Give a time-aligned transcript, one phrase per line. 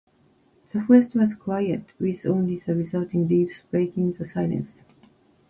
[0.73, 4.83] The forest was quiet, with only the rustling leaves breaking the silence.